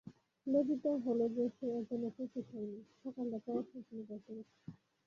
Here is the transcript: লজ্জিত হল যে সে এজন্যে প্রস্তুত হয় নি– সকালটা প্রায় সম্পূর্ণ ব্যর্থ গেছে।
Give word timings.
লজ্জিত 0.47 0.85
হল 1.03 1.19
যে 1.35 1.45
সে 1.55 1.65
এজন্যে 1.79 2.09
প্রস্তুত 2.15 2.45
হয় 2.51 2.67
নি– 2.71 2.81
সকালটা 3.01 3.37
প্রায় 3.45 3.63
সম্পূর্ণ 3.69 4.01
ব্যর্থ 4.09 4.27
গেছে। 4.29 4.55